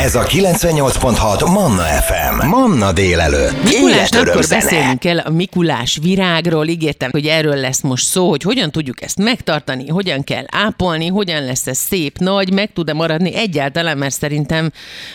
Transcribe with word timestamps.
Ez 0.00 0.14
a 0.14 0.22
98.6 0.22 1.52
Manna 1.52 1.82
FM. 1.82 2.46
Manna 2.46 2.92
délelőtt. 2.92 3.62
Mikulás 3.64 4.08
zene. 4.08 4.34
beszélnünk 4.48 4.98
kell 4.98 5.18
a 5.18 5.30
Mikulás 5.30 5.98
virágról. 6.02 6.66
Ígértem, 6.66 7.10
hogy 7.10 7.26
erről 7.26 7.56
lesz 7.56 7.80
most 7.80 8.04
szó, 8.04 8.28
hogy 8.28 8.42
hogyan 8.42 8.70
tudjuk 8.70 9.02
ezt 9.02 9.18
megtartani, 9.18 9.88
hogyan 9.88 10.24
kell 10.24 10.44
ápolni, 10.46 11.06
hogyan 11.06 11.44
lesz 11.44 11.66
ez 11.66 11.78
szép, 11.78 12.18
nagy, 12.18 12.52
meg 12.52 12.72
tud-e 12.72 12.92
maradni 12.92 13.34
egyáltalán, 13.34 13.98
mert 13.98 14.14
szerintem 14.14 14.70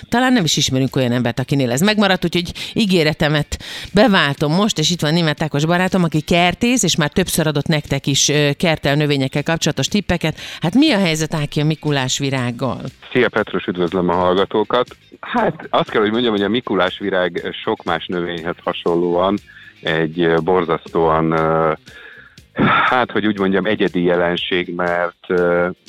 talán 0.10 0.34
nem 0.34 0.44
is 0.44 0.58
ismerünk 0.58 0.96
olyan 0.96 1.12
embert, 1.12 1.40
akinél 1.40 1.72
ez 1.72 1.82
megmaradt, 1.82 2.24
úgyhogy 2.24 2.52
ígéretemet 2.74 3.58
beváltom 3.94 4.54
most, 4.54 4.80
és 4.80 4.92
itt 4.92 5.02
van 5.02 5.14
német 5.14 5.44
Ákos 5.44 5.66
barátom, 5.66 6.04
aki 6.04 6.22
kertész, 6.22 6.84
és 6.84 6.96
már 6.96 7.10
többször 7.10 7.48
adott 7.48 7.68
nektek 7.68 8.08
is 8.08 8.32
kertel 8.58 8.96
növényekkel 8.96 9.44
kapcsolatos 9.44 9.88
tippeket. 9.88 10.40
Hát 10.62 10.74
mi 10.74 10.92
a 10.92 11.00
helyzet 11.00 11.34
Áki 11.34 11.60
a 11.62 11.66
Mikulás 11.66 12.18
virággal? 12.18 12.82
Szia 13.12 13.30
Petrus, 13.30 13.66
üdvözlöm 13.66 14.10
a 14.10 14.14
hallgatókat. 14.14 14.73
Hát 15.20 15.68
azt 15.70 15.90
kell, 15.90 16.02
hogy 16.02 16.12
mondjam, 16.12 16.32
hogy 16.32 16.44
a 16.44 16.50
Mikulás 16.50 17.00
virág 17.00 17.50
sok 17.64 17.84
más 17.84 18.06
növényhez 18.06 18.56
hasonlóan 18.64 19.38
egy 19.82 20.34
borzasztóan, 20.44 21.34
hát 22.90 23.12
hogy 23.12 23.26
úgy 23.26 23.40
mondjam, 23.40 23.66
egyedi 23.66 24.04
jelenség, 24.04 24.76
mert 24.76 25.28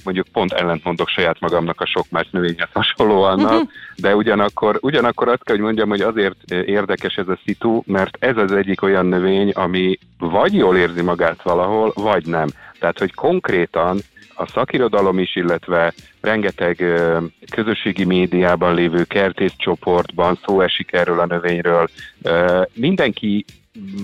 mondjuk 0.04 0.26
pont 0.32 0.52
ellentmondok 0.52 1.08
saját 1.08 1.40
magamnak 1.40 1.80
a 1.80 1.86
sok 1.86 2.06
más 2.10 2.28
növényhez 2.30 2.68
hasonlóan, 2.72 3.68
de 3.96 4.16
ugyanakkor, 4.16 4.78
ugyanakkor 4.80 5.28
azt 5.28 5.44
kell, 5.44 5.54
hogy 5.54 5.64
mondjam, 5.64 5.88
hogy 5.88 6.00
azért 6.00 6.50
érdekes 6.50 7.14
ez 7.14 7.28
a 7.28 7.38
szitu, 7.44 7.82
mert 7.86 8.16
ez 8.20 8.36
az 8.36 8.52
egyik 8.52 8.82
olyan 8.82 9.06
növény, 9.06 9.50
ami 9.50 9.98
vagy 10.18 10.54
jól 10.54 10.76
érzi 10.76 11.02
magát 11.02 11.42
valahol, 11.42 11.92
vagy 11.94 12.26
nem. 12.26 12.48
Tehát, 12.78 12.98
hogy 12.98 13.14
konkrétan 13.14 13.98
a 14.34 14.46
szakirodalom 14.46 15.18
is, 15.18 15.36
illetve 15.36 15.92
rengeteg 16.20 16.84
közösségi 17.50 18.04
médiában 18.04 18.74
lévő 18.74 19.04
kertészcsoportban 19.04 20.38
szó 20.46 20.60
esik 20.60 20.92
erről 20.92 21.20
a 21.20 21.26
növényről. 21.26 21.88
Mindenki 22.72 23.44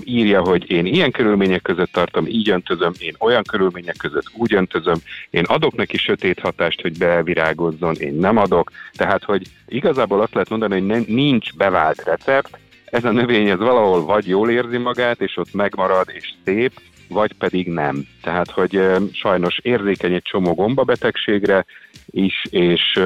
írja, 0.03 0.41
hogy 0.41 0.71
én 0.71 0.85
ilyen 0.85 1.11
körülmények 1.11 1.61
között 1.61 1.91
tartom, 1.91 2.25
így 2.27 2.49
öntözöm, 2.49 2.91
én 2.99 3.15
olyan 3.19 3.43
körülmények 3.43 3.95
között 3.97 4.25
úgy 4.37 4.53
öntözöm, 4.53 4.95
én 5.29 5.43
adok 5.43 5.75
neki 5.75 5.97
sötét 5.97 6.39
hatást, 6.39 6.81
hogy 6.81 6.97
bevirágozzon, 6.97 7.95
én 7.95 8.13
nem 8.13 8.37
adok. 8.37 8.71
Tehát, 8.95 9.23
hogy 9.23 9.41
igazából 9.67 10.21
azt 10.21 10.33
lehet 10.33 10.49
mondani, 10.49 10.79
hogy 10.79 11.07
nincs 11.07 11.53
bevált 11.53 12.03
recept, 12.03 12.59
ez 12.85 13.03
a 13.03 13.11
növény 13.11 13.49
ez 13.49 13.57
valahol 13.57 14.05
vagy 14.05 14.27
jól 14.27 14.49
érzi 14.49 14.77
magát, 14.77 15.21
és 15.21 15.37
ott 15.37 15.53
megmarad, 15.53 16.07
és 16.13 16.33
szép, 16.45 16.71
vagy 17.13 17.33
pedig 17.33 17.67
nem. 17.67 18.07
Tehát, 18.21 18.51
hogy 18.51 18.81
sajnos 19.11 19.59
érzékeny 19.59 20.13
egy 20.13 20.21
csomó 20.21 20.53
gombabetegségre 20.53 21.65
is, 22.05 22.45
és, 22.49 22.99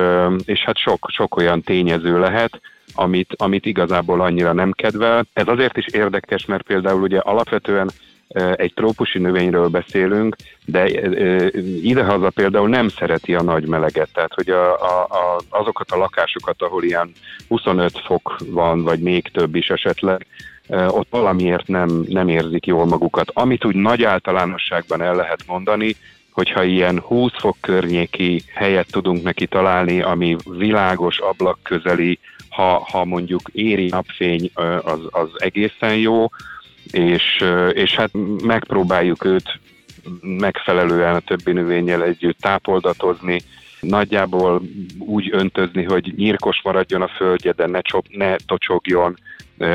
és 0.45 0.59
hát 0.59 0.77
sok, 0.77 1.07
sok 1.11 1.35
olyan 1.35 1.61
tényező 1.61 2.19
lehet, 2.19 2.61
amit, 2.93 3.33
amit 3.37 3.65
igazából 3.65 4.21
annyira 4.21 4.53
nem 4.53 4.71
kedvel. 4.71 5.25
Ez 5.33 5.47
azért 5.47 5.77
is 5.77 5.85
érdekes, 5.85 6.45
mert 6.45 6.63
például 6.63 7.01
ugye 7.01 7.19
alapvetően 7.19 7.91
egy 8.55 8.73
trópusi 8.73 9.19
növényről 9.19 9.67
beszélünk, 9.67 10.35
de 10.65 10.89
idehaza 11.81 12.29
például 12.29 12.69
nem 12.69 12.89
szereti 12.89 13.35
a 13.35 13.41
nagy 13.41 13.67
meleget, 13.67 14.09
tehát 14.13 14.33
hogy 14.33 14.49
a, 14.49 14.73
a, 14.73 15.03
a, 15.03 15.39
azokat 15.49 15.91
a 15.91 15.97
lakásokat, 15.97 16.61
ahol 16.61 16.83
ilyen 16.83 17.11
25 17.47 17.99
fok 18.05 18.37
van, 18.45 18.83
vagy 18.83 18.99
még 18.99 19.27
több 19.31 19.55
is 19.55 19.69
esetleg, 19.69 20.27
ott 20.69 21.07
valamiért 21.09 21.67
nem, 21.67 22.05
nem 22.07 22.27
érzik 22.27 22.65
jól 22.65 22.85
magukat. 22.85 23.31
Amit 23.33 23.65
úgy 23.65 23.75
nagy 23.75 24.03
általánosságban 24.03 25.01
el 25.01 25.15
lehet 25.15 25.43
mondani, 25.47 25.95
hogyha 26.31 26.63
ilyen 26.63 26.99
20 26.99 27.31
fok 27.37 27.57
környéki 27.61 28.43
helyet 28.53 28.91
tudunk 28.91 29.23
neki 29.23 29.47
találni, 29.47 30.01
ami 30.01 30.35
világos, 30.43 31.19
ablak 31.19 31.59
közeli, 31.63 32.19
ha, 32.49 32.85
ha 32.91 33.05
mondjuk 33.05 33.41
éri 33.51 33.87
napfény, 33.87 34.51
az, 34.83 34.99
az 35.09 35.29
egészen 35.37 35.97
jó, 35.97 36.27
és, 36.91 37.43
és 37.71 37.95
hát 37.95 38.09
megpróbáljuk 38.43 39.25
őt 39.25 39.59
megfelelően 40.21 41.15
a 41.15 41.19
többi 41.19 41.51
növényel 41.51 42.03
együtt 42.03 42.39
tápoldatozni, 42.39 43.41
nagyjából 43.87 44.61
úgy 44.99 45.29
öntözni, 45.31 45.83
hogy 45.83 46.13
nyírkos 46.15 46.61
maradjon 46.63 47.01
a 47.01 47.07
földje, 47.07 47.51
de 47.51 47.67
ne, 47.67 47.81
csop, 47.81 48.05
ne 48.09 48.35
tocsogjon, 48.35 49.17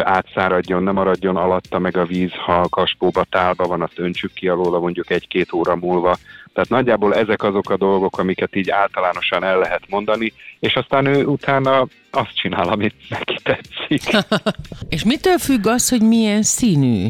átszáradjon, 0.02 0.82
ne 0.82 0.90
maradjon 0.90 1.36
alatta 1.36 1.78
meg 1.78 1.96
a 1.96 2.04
víz, 2.04 2.32
ha 2.32 2.60
a 2.60 2.68
kaspóba 2.68 3.24
tálba 3.24 3.66
van, 3.66 3.82
azt 3.82 3.98
öntsük 3.98 4.32
ki 4.32 4.48
alóla 4.48 4.78
mondjuk 4.78 5.10
egy-két 5.10 5.52
óra 5.52 5.76
múlva. 5.76 6.16
Tehát 6.52 6.68
nagyjából 6.68 7.14
ezek 7.14 7.42
azok 7.42 7.70
a 7.70 7.76
dolgok, 7.76 8.18
amiket 8.18 8.56
így 8.56 8.70
általánosan 8.70 9.44
el 9.44 9.58
lehet 9.58 9.82
mondani, 9.88 10.32
és 10.60 10.74
aztán 10.74 11.06
ő 11.06 11.24
utána 11.24 11.86
azt 12.10 12.34
csinál, 12.34 12.68
amit 12.68 12.94
neki 13.08 13.36
tetszik. 13.42 14.02
És 14.94 15.04
mitől 15.04 15.38
függ 15.38 15.66
az, 15.66 15.88
hogy 15.88 16.02
milyen 16.02 16.42
színű? 16.42 17.08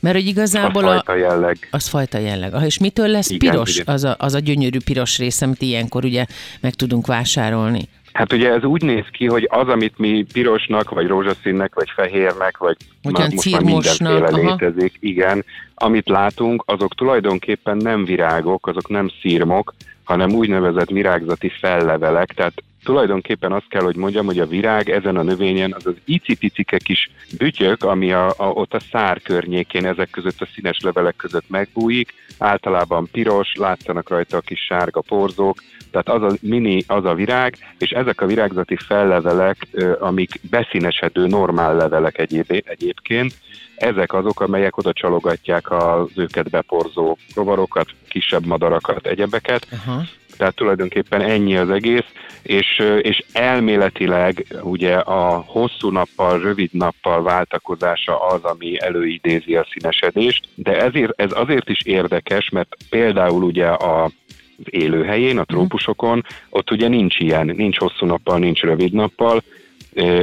Mert 0.00 0.14
hogy 0.14 0.26
igazából 0.26 0.84
a, 0.84 0.92
fajta 0.92 1.16
jelleg. 1.16 1.68
az 1.70 1.86
fajta 1.86 2.18
jelleg. 2.18 2.54
Ah, 2.54 2.64
És 2.64 2.78
mitől 2.78 3.08
lesz 3.08 3.30
Igen, 3.30 3.50
piros? 3.50 3.74
igen. 3.74 3.94
Az 3.94 4.04
a, 4.04 4.16
az 4.18 4.34
a 4.34 4.38
gyönyörű 4.38 4.78
piros 4.84 5.18
rész, 5.18 5.42
amit 5.42 5.62
ilyenkor 5.62 6.04
ugye 6.04 6.26
meg 6.60 6.74
tudunk 6.74 7.06
vásárolni. 7.06 7.88
Hát 8.12 8.32
ugye 8.32 8.50
ez 8.50 8.64
úgy 8.64 8.82
néz 8.82 9.04
ki, 9.10 9.26
hogy 9.26 9.48
az, 9.50 9.68
amit 9.68 9.98
mi 9.98 10.26
pirosnak, 10.32 10.90
vagy 10.90 11.06
rózsaszínnek, 11.06 11.74
vagy 11.74 11.90
fehérnek, 11.94 12.56
vagy 12.56 12.76
Ugyan 13.04 13.30
most 13.34 13.50
már 13.50 13.62
mindenféle 13.62 14.26
aha. 14.26 14.36
létezik, 14.36 14.96
igen, 15.00 15.44
amit 15.74 16.08
látunk, 16.08 16.62
azok 16.66 16.94
tulajdonképpen 16.94 17.76
nem 17.76 18.04
virágok, 18.04 18.66
azok 18.66 18.88
nem 18.88 19.10
szírmok, 19.20 19.74
hanem 20.04 20.32
úgynevezett 20.32 20.88
virágzati 20.88 21.48
fellevelek, 21.60 22.32
tehát 22.32 22.62
tulajdonképpen 22.86 23.52
azt 23.52 23.68
kell, 23.68 23.82
hogy 23.82 23.96
mondjam, 23.96 24.26
hogy 24.26 24.38
a 24.38 24.46
virág 24.46 24.90
ezen 24.90 25.16
a 25.16 25.22
növényen 25.22 25.72
az 25.72 25.86
az 25.86 25.94
icipicike 26.04 26.78
kis 26.78 27.10
bütyök, 27.38 27.84
ami 27.84 28.12
a, 28.12 28.26
a, 28.36 28.46
ott 28.46 28.74
a 28.74 28.80
szár 28.90 29.22
környékén 29.22 29.86
ezek 29.86 30.10
között 30.10 30.40
a 30.40 30.48
színes 30.54 30.78
levelek 30.80 31.16
között 31.16 31.48
megbújik, 31.48 32.14
általában 32.38 33.08
piros, 33.12 33.52
látszanak 33.54 34.08
rajta 34.08 34.36
a 34.36 34.40
kis 34.40 34.60
sárga 34.60 35.00
porzók, 35.00 35.62
tehát 35.90 36.08
az 36.08 36.32
a 36.32 36.36
mini, 36.40 36.84
az 36.86 37.04
a 37.04 37.14
virág, 37.14 37.56
és 37.78 37.90
ezek 37.90 38.20
a 38.20 38.26
virágzati 38.26 38.76
fellevelek, 38.76 39.66
amik 39.98 40.40
beszínesedő 40.50 41.26
normál 41.26 41.76
levelek 41.76 42.18
egyéb, 42.18 42.62
egyébként, 42.64 43.34
ezek 43.76 44.12
azok, 44.12 44.40
amelyek 44.40 44.76
oda 44.76 44.92
csalogatják 44.92 45.70
az 45.70 46.08
őket 46.14 46.50
beporzó 46.50 47.18
rovarokat, 47.34 47.88
kisebb 48.08 48.46
madarakat, 48.46 49.06
egyebeket, 49.06 49.66
Aha. 49.72 50.02
Tehát 50.36 50.54
tulajdonképpen 50.54 51.22
ennyi 51.22 51.56
az 51.56 51.70
egész, 51.70 52.04
és, 52.42 52.82
és 53.00 53.22
elméletileg 53.32 54.46
ugye 54.62 54.94
a 54.94 55.44
hosszú 55.46 55.90
nappal, 55.90 56.40
rövid 56.40 56.70
nappal 56.72 57.22
váltakozása 57.22 58.26
az, 58.26 58.42
ami 58.42 58.80
előidézi 58.80 59.56
a 59.56 59.66
színesedést, 59.72 60.48
de 60.54 60.82
ezért, 60.82 61.20
ez 61.20 61.30
azért 61.34 61.68
is 61.68 61.80
érdekes, 61.84 62.48
mert 62.48 62.76
például 62.90 63.42
ugye 63.42 63.66
a 63.66 64.10
az 64.58 64.64
élőhelyén, 64.70 65.38
a 65.38 65.44
trópusokon, 65.44 66.24
ott 66.48 66.70
ugye 66.70 66.88
nincs 66.88 67.18
ilyen, 67.18 67.46
nincs 67.56 67.78
hosszú 67.78 68.06
nappal, 68.06 68.38
nincs 68.38 68.60
rövid 68.60 68.92
nappal, 68.92 69.42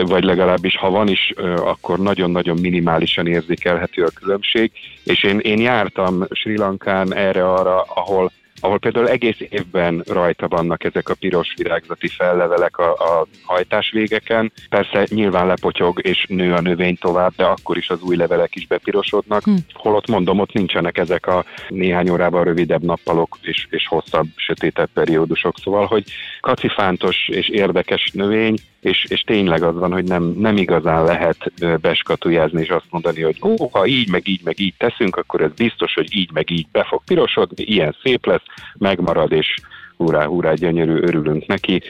vagy 0.02 0.24
legalábbis 0.24 0.78
ha 0.78 0.90
van 0.90 1.08
is, 1.08 1.34
akkor 1.58 2.00
nagyon-nagyon 2.00 2.58
minimálisan 2.58 3.28
érzékelhető 3.28 4.04
a 4.04 4.10
különbség, 4.10 4.72
és 5.04 5.24
én, 5.24 5.40
én 5.40 5.60
jártam 5.60 6.26
Sri 6.30 6.58
Lankán 6.58 7.14
erre-arra, 7.14 7.82
ahol 7.82 8.32
ahol 8.60 8.80
például 8.80 9.10
egész 9.10 9.38
évben 9.40 10.04
rajta 10.08 10.48
vannak 10.48 10.84
ezek 10.84 11.10
a 11.10 11.16
piros 11.20 11.54
virágzati 11.58 12.08
fellevelek 12.08 12.78
a, 12.78 12.92
a 12.92 13.28
hajtásvégeken. 13.44 14.52
Persze 14.70 15.06
nyilván 15.10 15.48
lepotyog 15.48 16.00
és 16.04 16.26
nő 16.30 16.54
a 16.54 16.62
növény 16.62 16.98
tovább, 16.98 17.34
de 17.36 17.44
akkor 17.44 17.78
is 17.78 17.90
az 17.90 18.02
új 18.02 18.16
levelek 18.16 18.56
is 18.56 18.68
bepirosodnak. 18.68 19.44
Hm. 19.44 19.56
Holott 19.74 20.08
mondom, 20.08 20.40
ott 20.40 20.54
nincsenek 20.54 20.98
ezek 20.98 21.28
a 21.28 21.46
néhány 21.70 22.10
órában 22.10 22.44
rövidebb 22.44 22.84
nappalok 22.84 23.38
és, 23.42 23.68
és 23.70 23.88
hosszabb, 23.88 24.28
sötétebb 24.36 24.90
periódusok. 24.94 25.56
Szóval, 25.60 25.86
hogy 25.86 26.04
kacifántos 26.42 27.28
és 27.28 27.50
érdekes 27.50 28.12
növény, 28.14 28.56
és, 28.84 29.06
és 29.10 29.22
tényleg 29.22 29.64
az 29.64 29.76
van, 29.76 29.92
hogy 29.92 30.04
nem, 30.04 30.24
nem 30.24 30.58
igazán 30.58 31.04
lehet 31.04 31.52
beskatujázni 31.82 32.62
és 32.62 32.70
azt 32.70 32.86
mondani, 32.90 33.22
hogy 33.22 33.38
ó, 33.42 33.70
ha 33.72 33.86
így, 33.86 34.10
meg 34.10 34.28
így, 34.28 34.42
meg 34.44 34.60
így 34.60 34.74
teszünk, 34.78 35.16
akkor 35.16 35.42
ez 35.42 35.52
biztos, 35.56 35.94
hogy 35.94 36.16
így, 36.16 36.32
meg 36.34 36.52
így 36.52 36.68
be 36.72 36.84
fog 36.84 37.02
pirosodni, 37.06 37.64
ilyen 37.64 37.96
szép 38.04 38.26
lesz, 38.26 38.43
megmarad, 38.78 39.32
és 39.32 39.56
hurrá, 39.98 40.26
hurrá, 40.26 40.54
gyönyörű, 40.54 41.02
örülünk 41.02 41.46
neki. 41.46 41.82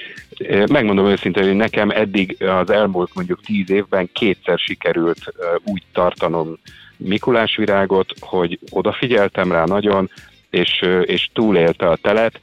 Megmondom 0.67 1.05
őszintén, 1.05 1.43
hogy 1.43 1.55
nekem 1.55 1.89
eddig 1.89 2.43
az 2.43 2.69
elmúlt 2.69 3.11
mondjuk 3.13 3.41
tíz 3.41 3.69
évben 3.69 4.09
kétszer 4.13 4.57
sikerült 4.59 5.33
úgy 5.63 5.83
tartanom 5.93 6.57
Mikulás 6.97 7.55
virágot, 7.55 8.13
hogy 8.19 8.59
odafigyeltem 8.69 9.51
rá 9.51 9.65
nagyon, 9.65 10.09
és, 10.49 10.85
és 11.03 11.29
túlélte 11.33 11.87
a 11.87 11.95
telet, 11.95 12.39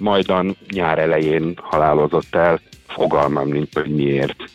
majdan 0.00 0.56
nyár 0.70 0.98
elején 0.98 1.54
halálozott 1.62 2.34
el, 2.34 2.60
fogalmam 2.88 3.48
nincs, 3.48 3.74
hogy 3.74 3.94
miért. 3.94 4.36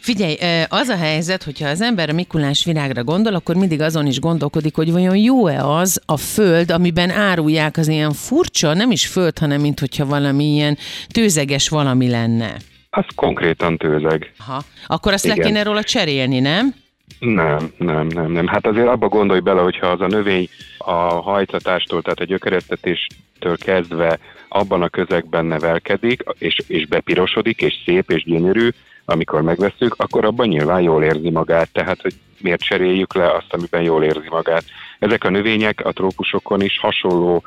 Figyelj, 0.00 0.36
az 0.68 0.88
a 0.88 0.96
helyzet, 0.96 1.42
hogyha 1.42 1.68
az 1.68 1.80
ember 1.80 2.08
a 2.08 2.12
Mikulás 2.12 2.64
virágra 2.64 3.04
gondol, 3.04 3.34
akkor 3.34 3.54
mindig 3.56 3.80
azon 3.80 4.06
is 4.06 4.20
gondolkodik, 4.20 4.74
hogy 4.74 4.92
vajon 4.92 5.16
jó-e 5.16 5.64
az 5.64 6.00
a 6.06 6.16
föld, 6.16 6.70
amiben 6.70 7.10
árulják 7.10 7.76
az 7.76 7.88
ilyen 7.88 8.12
furcsa, 8.12 8.74
nem 8.74 8.90
is 8.90 9.06
föld, 9.06 9.38
hanem 9.38 9.60
mint 9.60 9.80
hogyha 9.80 10.06
valami 10.06 10.44
ilyen 10.44 10.78
tőzeges 11.08 11.68
valami 11.68 12.08
lenne. 12.08 12.56
Az 12.90 13.04
konkrétan 13.14 13.76
tőzeg. 13.76 14.32
Ha. 14.38 14.62
Akkor 14.86 15.12
azt 15.12 15.24
Igen. 15.24 15.36
le 15.36 15.44
kéne 15.44 15.62
róla 15.62 15.82
cserélni, 15.82 16.40
nem? 16.40 16.74
Nem, 17.18 17.72
nem, 17.76 18.06
nem, 18.06 18.32
nem. 18.32 18.46
Hát 18.46 18.66
azért 18.66 18.86
abba 18.86 19.08
gondolj 19.08 19.40
bele, 19.40 19.60
hogyha 19.60 19.86
az 19.86 20.00
a 20.00 20.06
növény 20.06 20.48
a 20.78 20.92
hajtatástól, 21.00 22.02
tehát 22.02 22.20
a 22.20 22.24
gyökeresztetéstől 22.24 23.56
kezdve 23.56 24.18
abban 24.48 24.82
a 24.82 24.88
közegben 24.88 25.44
nevelkedik, 25.44 26.22
és, 26.38 26.56
és 26.66 26.86
bepirosodik, 26.86 27.62
és 27.62 27.74
szép, 27.84 28.10
és 28.10 28.24
gyönyörű, 28.24 28.68
amikor 29.06 29.42
megveszünk, 29.42 29.94
akkor 29.98 30.24
abban 30.24 30.48
nyilván 30.48 30.80
jól 30.80 31.04
érzi 31.04 31.30
magát, 31.30 31.68
tehát 31.72 32.00
hogy 32.02 32.14
miért 32.40 32.62
cseréljük 32.62 33.14
le 33.14 33.32
azt, 33.32 33.52
amiben 33.52 33.82
jól 33.82 34.04
érzi 34.04 34.28
magát. 34.30 34.64
Ezek 34.98 35.24
a 35.24 35.30
növények 35.30 35.84
a 35.84 35.92
trópusokon 35.92 36.60
is 36.60 36.78
hasonló 36.78 37.42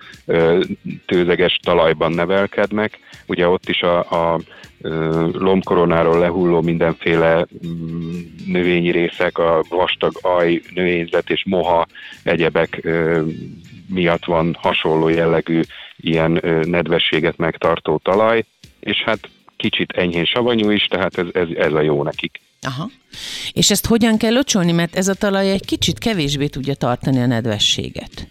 tőzeges 1.06 1.60
talajban 1.64 2.12
nevelkednek, 2.12 3.00
ugye 3.28 3.48
ott 3.48 3.70
is 3.70 3.82
a, 3.82 3.98
a 4.34 4.40
lombkoronáról 5.32 6.20
lehulló 6.20 6.62
mindenféle 6.62 7.48
mm, 7.68 8.10
növényi 8.46 8.92
részek, 8.92 9.38
a 9.38 9.64
vastag 9.70 10.14
aj, 10.22 10.62
növényzet 10.74 11.30
és 11.30 11.44
moha, 11.46 11.88
egyebek 12.24 12.88
miatt 13.88 14.26
van 14.26 14.58
hasonló 14.60 15.08
jellegű 15.08 15.62
ilyen 15.96 16.42
nedvességet 16.64 17.38
megtartó 17.38 18.00
talaj, 18.04 18.44
és 18.80 19.04
hát 19.06 19.20
kicsit 19.60 19.92
enyhén 19.92 20.26
savanyú 20.26 20.70
is, 20.70 20.84
tehát 20.84 21.18
ez, 21.18 21.26
ez, 21.34 21.48
ez 21.56 21.74
a 21.74 21.82
jó 21.82 22.04
nekik. 22.04 22.40
Aha. 22.62 22.90
És 23.52 23.72
ezt 23.72 23.86
hogyan 23.86 24.18
kell 24.18 24.34
locsolni, 24.34 24.72
mert 24.72 24.96
ez 24.96 25.08
a 25.08 25.14
talaj 25.14 25.52
egy 25.52 25.66
kicsit 25.66 26.00
kevésbé 26.00 26.48
tudja 26.48 26.74
tartani 26.74 27.20
a 27.22 27.26
nedvességet? 27.26 28.28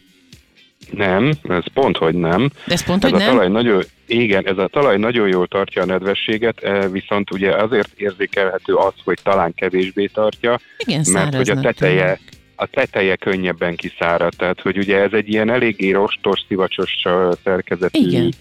Nem, 0.91 1.33
ez 1.43 1.65
pont, 1.75 1.97
hogy 1.97 2.15
nem. 2.15 2.51
De 2.67 2.73
ez 2.73 2.85
pont, 2.85 3.05
ez 3.05 3.11
hogy 3.11 3.21
a 3.21 3.25
nem? 3.25 3.35
Talaj 3.35 3.49
nagyon, 3.49 3.83
igen, 4.07 4.47
ez 4.47 4.59
a 4.59 4.69
talaj 4.69 4.97
nagyon 4.97 5.29
jól 5.29 5.47
tartja 5.47 5.83
a 5.83 5.87
nedvességet, 5.87 6.59
eh, 6.59 6.91
viszont 6.91 7.31
ugye 7.31 7.57
azért 7.57 7.89
érzékelhető 7.97 8.75
az, 8.75 8.93
hogy 9.05 9.19
talán 9.23 9.55
kevésbé 9.55 10.07
tartja, 10.07 10.61
igen, 10.77 11.05
mert 11.13 11.35
hogy 11.35 11.51
a 11.51 11.61
teteje, 11.61 12.05
tűnik 12.05 12.38
a 12.61 12.67
teteje 12.67 13.17
könnyebben 13.17 13.77
kiszárad, 13.77 14.33
tehát 14.37 14.61
hogy 14.61 14.79
ugye 14.79 15.01
ez 15.01 15.13
egy 15.13 15.29
ilyen 15.29 15.51
eléggé 15.51 15.91
rostos, 15.91 16.45
szivacsos 16.49 17.03
szerkezetű 17.45 17.99
Igen, 17.99 18.33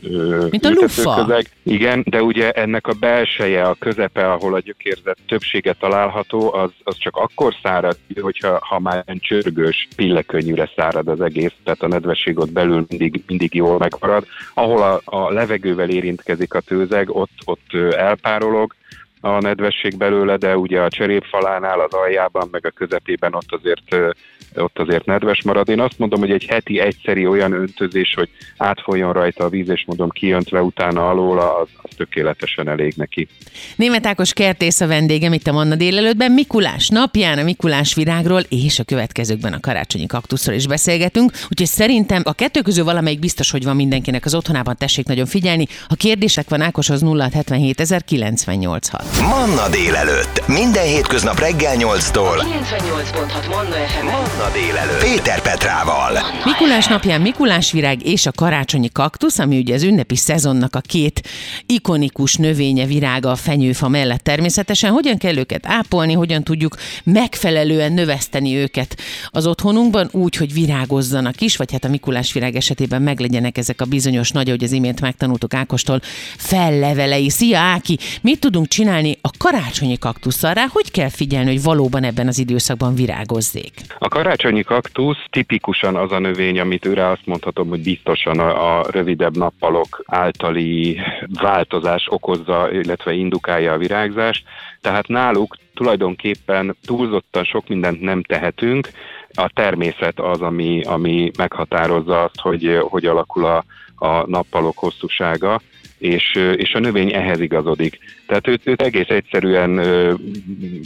mint 0.50 0.66
a 0.66 0.70
lufa. 0.70 1.26
Közeg. 1.26 1.46
Igen, 1.64 2.04
de 2.06 2.22
ugye 2.22 2.52
ennek 2.52 2.88
a 2.88 2.94
belseje, 2.94 3.64
a 3.64 3.76
közepe, 3.80 4.32
ahol 4.32 4.54
a 4.54 4.60
gyökérzet 4.60 5.18
többsége 5.28 5.74
található, 5.74 6.54
az, 6.54 6.70
az 6.84 6.98
csak 6.98 7.16
akkor 7.16 7.56
szárad, 7.64 7.98
hogyha 8.22 8.58
ha 8.62 8.80
már 8.80 9.04
csörgős, 9.20 9.88
pillekönnyűre 9.96 10.72
szárad 10.76 11.08
az 11.08 11.22
egész, 11.22 11.54
tehát 11.64 11.82
a 11.82 11.88
nedvesség 11.88 12.40
ott 12.40 12.52
belül 12.52 12.86
mindig, 12.88 13.24
mindig 13.28 13.54
jól 13.54 13.78
megmarad. 13.78 14.26
Ahol 14.54 14.82
a, 14.82 15.02
a 15.06 15.32
levegővel 15.32 15.90
érintkezik 15.90 16.54
a 16.54 16.60
tőzeg, 16.60 17.10
ott, 17.10 17.32
ott 17.46 17.74
elpárolog, 17.92 18.76
a 19.22 19.40
nedvesség 19.40 19.98
belőle, 19.98 20.38
de 20.38 20.58
ugye 20.58 20.82
a 20.82 20.90
cserépfalánál, 20.90 21.80
az 21.80 21.94
aljában, 21.94 22.48
meg 22.52 22.66
a 22.66 22.70
közepében 22.70 23.34
ott 23.34 23.52
azért 23.52 24.16
ott 24.56 24.80
azért 24.80 25.06
nedves 25.06 25.44
marad. 25.44 25.70
Én 25.70 25.80
azt 25.80 26.00
mondom, 26.00 26.20
hogy 26.20 26.32
egy 26.32 26.46
heti 26.46 26.80
egyszeri 26.80 27.28
olyan 27.28 27.52
öntözés, 27.52 28.14
hogy 28.14 28.30
átfoljon 28.58 29.14
rajta 29.14 29.44
a 29.44 29.50
víz, 29.50 29.70
és 29.70 29.84
mondom 29.86 30.10
kiöntve 30.10 30.62
utána 30.62 31.10
alóla, 31.10 31.58
az, 31.58 31.68
az 31.82 31.90
tökéletesen 31.98 32.70
elég 32.70 32.94
neki. 32.96 33.28
Német 33.76 34.06
Ákos 34.06 34.34
kertész 34.34 34.82
a 34.82 34.88
vendégem 34.88 35.34
itt 35.34 35.48
a 35.48 35.52
Manna 35.52 35.76
délelőttben. 35.76 36.32
Mikulás 36.32 36.88
napján 36.90 37.38
a 37.38 37.44
Mikulás 37.44 37.94
virágról 37.94 38.42
és 38.50 38.80
a 38.80 38.84
következőkben 38.84 39.54
a 39.54 39.60
karácsonyi 39.60 40.06
kaktuszról 40.06 40.56
is 40.56 40.68
beszélgetünk. 40.68 41.32
Úgyhogy 41.32 41.68
szerintem 41.68 42.22
a 42.26 42.34
kettő 42.34 42.62
közül 42.62 42.84
valamelyik 42.84 43.20
biztos, 43.20 43.52
hogy 43.52 43.64
van 43.64 43.76
mindenkinek 43.76 44.26
az 44.26 44.36
otthonában, 44.36 44.76
tessék 44.78 45.06
nagyon 45.06 45.26
figyelni. 45.26 45.66
Ha 45.88 45.96
kérdések 45.96 46.50
van 46.50 46.62
Ákoshoz 46.62 47.02
0677 47.02 48.04
986. 48.06 49.17
Manna 49.22 49.70
délelőtt. 49.70 50.48
Minden 50.48 50.86
hétköznap 50.86 51.40
reggel 51.40 51.76
8-tól. 51.78 52.36
98.6 52.36 53.50
Manna 53.50 53.76
FM. 53.88 54.06
Manna 54.06 54.52
délelőtt. 54.54 55.04
Péter 55.04 55.42
Petrával. 55.42 56.12
Mikulás 56.46 56.88
napján 56.88 57.22
Mikulás 57.22 57.72
virág 57.72 58.06
és 58.06 58.26
a 58.26 58.32
karácsonyi 58.32 58.90
kaktusz, 58.92 59.40
ami 59.40 59.58
ugye 59.58 59.74
az 59.74 59.84
ünnepi 59.84 60.16
szezonnak 60.16 60.76
a 60.76 60.80
két 60.80 61.28
ikonikus 61.66 62.36
növénye 62.36 62.86
virága 62.86 63.32
a 63.32 63.36
fenyőfa 63.36 63.88
mellett 63.88 64.24
természetesen. 64.24 64.92
Hogyan 64.92 65.18
kell 65.18 65.38
őket 65.38 65.66
ápolni, 65.66 66.14
hogyan 66.14 66.44
tudjuk 66.44 66.76
megfelelően 67.04 67.94
növeszteni 67.94 68.56
őket 68.56 68.98
az 69.30 69.48
otthonunkban 69.48 70.10
úgy, 70.12 70.36
hogy 70.36 70.54
virágozzanak 70.54 71.42
is, 71.42 71.56
vagy 71.56 71.72
hát 71.72 71.86
a 71.86 71.90
Mikulás 71.90 72.34
virág 72.34 72.56
esetében 72.56 73.02
meglegyenek 73.02 73.58
ezek 73.58 73.82
a 73.82 73.86
bizonyos 73.86 74.32
nagy, 74.32 74.50
hogy 74.50 74.64
az 74.64 74.72
imént 74.72 75.02
megtanultuk 75.02 75.54
Ákostól, 75.54 76.02
fellevelei. 76.38 77.30
Szia 77.30 77.60
Áki! 77.60 77.98
Mit 78.22 78.40
tudunk 78.40 78.68
csinálni 78.68 78.97
a 79.22 79.30
karácsonyi 79.38 79.98
kaktusszal 79.98 80.54
rá? 80.54 80.66
Hogy 80.72 80.92
kell 80.92 81.10
figyelni, 81.10 81.50
hogy 81.50 81.64
valóban 81.64 82.04
ebben 82.04 82.28
az 82.28 82.40
időszakban 82.40 82.96
virágozzék? 82.96 83.74
A 84.00 84.08
karácsonyi 84.08 84.64
kaktusz 84.64 85.18
tipikusan 85.30 85.96
az 85.96 86.12
a 86.12 86.20
növény, 86.20 86.60
amit 86.60 86.86
őre 86.86 87.08
azt 87.08 87.26
mondhatom, 87.26 87.68
hogy 87.68 87.82
biztosan 87.82 88.40
a, 88.40 88.80
a 88.80 88.86
rövidebb 88.92 89.38
nappalok 89.38 90.04
általi 90.06 91.00
változás 91.42 92.08
okozza, 92.10 92.72
illetve 92.72 93.14
indukálja 93.14 93.74
a 93.74 93.78
virágzást. 93.78 94.44
Tehát 94.82 95.08
náluk 95.08 95.58
tulajdonképpen 95.74 96.76
túlzottan 96.86 97.44
sok 97.44 97.68
mindent 97.68 98.02
nem 98.02 98.24
tehetünk, 98.24 98.90
a 99.34 99.50
természet 99.54 100.20
az, 100.20 100.42
ami, 100.42 100.82
ami 100.84 101.32
meghatározza 101.38 102.24
azt, 102.24 102.40
hogy 102.42 102.80
hogy 102.90 103.06
alakul 103.06 103.46
a, 103.46 103.64
a 103.96 104.28
nappalok 104.28 104.78
hosszúsága 104.78 105.62
és, 105.98 106.36
és 106.56 106.74
a 106.74 106.80
növény 106.80 107.14
ehhez 107.14 107.40
igazodik. 107.40 108.00
Tehát 108.26 108.48
őt, 108.48 108.62
őt 108.64 108.82
egész 108.82 109.08
egyszerűen 109.08 109.82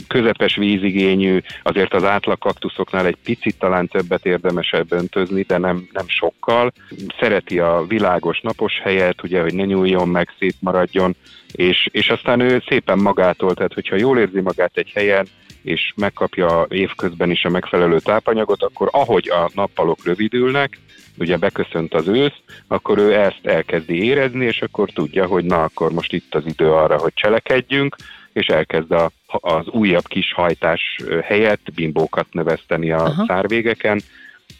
közepes 0.08 0.56
vízigényű, 0.56 1.38
azért 1.62 1.94
az 1.94 2.04
átlag 2.04 2.38
kaktuszoknál 2.38 3.06
egy 3.06 3.16
picit 3.24 3.58
talán 3.58 3.88
többet 3.88 4.26
érdemesebb 4.26 4.92
öntözni, 4.92 5.42
de 5.42 5.58
nem, 5.58 5.88
nem 5.92 6.08
sokkal. 6.08 6.72
Szereti 7.20 7.58
a 7.58 7.84
világos 7.88 8.40
napos 8.40 8.80
helyet, 8.82 9.22
ugye, 9.22 9.40
hogy 9.40 9.54
ne 9.54 9.64
nyúljon 9.64 10.08
meg, 10.08 10.28
szétmaradjon, 10.38 11.16
és, 11.52 11.88
és 11.90 12.08
aztán 12.08 12.40
ő 12.40 12.62
szépen 12.68 12.98
magától, 12.98 13.54
tehát 13.54 13.74
hogyha 13.74 13.96
jól 13.96 14.18
érzi 14.18 14.40
magát 14.40 14.76
egy 14.76 14.90
helyen, 14.94 15.26
és 15.62 15.92
megkapja 15.96 16.66
évközben 16.68 17.30
is 17.30 17.44
a 17.44 17.48
megfelelő 17.48 17.98
tápanyagot, 17.98 18.62
akkor 18.62 18.88
ahogy 18.92 19.28
a 19.28 19.50
nappalok 19.54 20.04
rövidülnek, 20.04 20.78
ugye 21.18 21.36
beköszönt 21.36 21.94
az 21.94 22.08
ősz, 22.08 22.40
akkor 22.66 22.98
ő 22.98 23.14
ezt 23.14 23.40
elkezdi 23.42 24.04
érezni, 24.04 24.44
és 24.44 24.62
akkor 24.62 24.90
tudja, 24.90 25.26
hogy 25.26 25.44
na, 25.44 25.62
akkor 25.62 25.92
most 25.92 26.12
itt 26.12 26.34
az 26.34 26.42
idő 26.46 26.72
arra, 26.72 26.98
hogy 26.98 27.12
cselekedjünk, 27.14 27.96
és 28.32 28.46
elkezd 28.46 28.92
a, 28.92 29.10
az 29.26 29.66
újabb 29.66 30.06
kis 30.06 30.32
hajtás 30.32 30.80
helyett 31.22 31.72
bimbókat 31.74 32.26
növeszteni 32.30 32.90
a 32.92 33.04
Aha. 33.04 33.24
szárvégeken, 33.26 34.02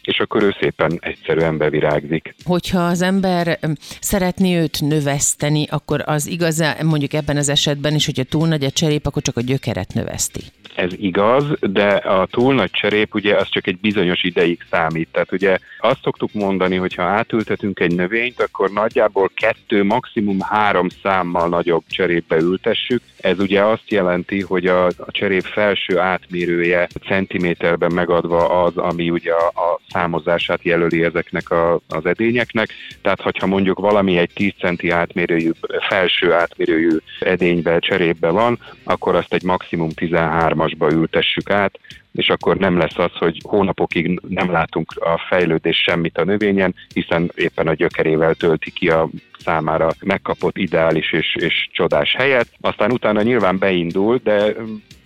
és 0.03 0.19
akkor 0.19 0.43
ő 0.43 0.55
szépen 0.59 0.97
egyszerűen 1.01 1.57
bevirágzik. 1.57 2.35
Hogyha 2.45 2.79
az 2.79 3.01
ember 3.01 3.59
szeretné 3.99 4.59
őt 4.59 4.81
növeszteni, 4.81 5.67
akkor 5.69 6.03
az 6.05 6.27
igaz, 6.27 6.63
mondjuk 6.83 7.13
ebben 7.13 7.37
az 7.37 7.49
esetben 7.49 7.95
is, 7.95 8.05
hogyha 8.05 8.23
túl 8.23 8.47
nagy 8.47 8.63
a 8.63 8.71
cserép, 8.71 9.05
akkor 9.05 9.21
csak 9.21 9.37
a 9.37 9.41
gyökeret 9.41 9.93
növeszti 9.93 10.41
ez 10.75 10.91
igaz, 10.97 11.45
de 11.59 11.87
a 11.87 12.25
túl 12.25 12.53
nagy 12.53 12.71
cserép 12.71 13.15
ugye 13.15 13.35
az 13.35 13.49
csak 13.49 13.67
egy 13.67 13.77
bizonyos 13.77 14.23
ideig 14.23 14.65
számít. 14.71 15.07
Tehát 15.11 15.31
ugye 15.31 15.57
azt 15.79 16.01
szoktuk 16.03 16.33
mondani, 16.33 16.75
hogy 16.75 16.95
ha 16.95 17.03
átültetünk 17.03 17.79
egy 17.79 17.95
növényt, 17.95 18.41
akkor 18.41 18.69
nagyjából 18.69 19.31
kettő, 19.33 19.83
maximum 19.83 20.39
három 20.39 20.87
számmal 21.03 21.47
nagyobb 21.47 21.83
cserépbe 21.87 22.35
ültessük. 22.35 23.01
Ez 23.17 23.39
ugye 23.39 23.63
azt 23.63 23.89
jelenti, 23.91 24.41
hogy 24.41 24.65
a, 24.65 24.85
a 24.85 25.11
cserép 25.11 25.43
felső 25.43 25.99
átmérője 25.99 26.87
centiméterben 27.07 27.91
megadva 27.91 28.63
az, 28.63 28.77
ami 28.77 29.09
ugye 29.09 29.31
a, 29.31 29.47
a 29.47 29.79
számozását 29.89 30.63
jelöli 30.63 31.03
ezeknek 31.03 31.49
a, 31.49 31.79
az 31.87 32.05
edényeknek. 32.05 32.69
Tehát, 33.01 33.21
hogyha 33.21 33.47
mondjuk 33.47 33.79
valami 33.79 34.17
egy 34.17 34.29
10 34.33 34.51
centi 34.59 34.89
átmérőjű, 34.89 35.51
felső 35.87 36.33
átmérőjű 36.33 36.97
edénybe, 37.19 37.79
cserépbe 37.79 38.29
van, 38.29 38.59
akkor 38.83 39.15
azt 39.15 39.33
egy 39.33 39.43
maximum 39.43 39.89
13 39.89 40.59
alkalmasba 40.63 41.01
ültessük 41.01 41.49
át, 41.49 41.79
és 42.13 42.29
akkor 42.29 42.57
nem 42.57 42.77
lesz 42.77 42.97
az, 42.97 43.11
hogy 43.11 43.37
hónapokig 43.43 44.19
nem 44.27 44.51
látunk 44.51 44.91
a 44.99 45.25
fejlődés 45.29 45.77
semmit 45.77 46.17
a 46.17 46.23
növényen, 46.23 46.75
hiszen 46.93 47.31
éppen 47.35 47.67
a 47.67 47.73
gyökerével 47.73 48.33
tölti 48.33 48.71
ki 48.71 48.89
a 48.89 49.09
számára 49.39 49.91
megkapott 50.05 50.57
ideális 50.57 51.11
és, 51.11 51.35
és 51.39 51.69
csodás 51.71 52.15
helyet. 52.15 52.47
Aztán 52.61 52.91
utána 52.91 53.21
nyilván 53.21 53.57
beindul, 53.57 54.19
de 54.23 54.55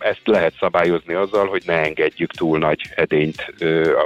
ezt 0.08 0.22
lehet 0.24 0.54
szabályozni 0.60 1.14
azzal, 1.14 1.48
hogy 1.48 1.64
ne 1.66 1.74
engedjük 1.74 2.32
túl 2.32 2.58
nagy 2.58 2.82
edényt, 2.96 3.54